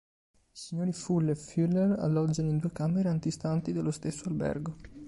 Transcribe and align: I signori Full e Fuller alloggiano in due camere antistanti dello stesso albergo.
I 0.33 0.49
signori 0.51 0.93
Full 0.93 1.29
e 1.29 1.35
Fuller 1.35 1.91
alloggiano 1.99 2.49
in 2.49 2.57
due 2.57 2.71
camere 2.71 3.09
antistanti 3.09 3.71
dello 3.71 3.91
stesso 3.91 4.29
albergo. 4.29 4.75